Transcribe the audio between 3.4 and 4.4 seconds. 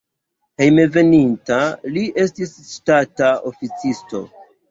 oficisto.